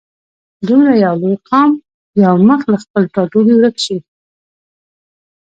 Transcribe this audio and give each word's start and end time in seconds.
دومره 0.67 0.93
یو 1.05 1.15
لوی 1.21 1.35
قام 1.49 1.71
یو 2.23 2.35
مخ 2.47 2.61
له 2.71 2.77
خپل 2.83 3.03
ټاټوبي 3.13 3.53
ورک 3.55 3.75
شي. 3.85 3.97